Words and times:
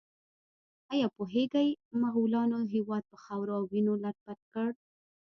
ایا 0.93 1.07
پوهیږئ 1.15 1.69
مغولانو 2.01 2.59
هېواد 2.73 3.03
په 3.11 3.17
خاورو 3.23 3.51
او 3.57 3.63
وینو 3.71 3.93
لیت 4.03 4.17
پیت 4.25 4.41
کړ؟ 4.53 4.69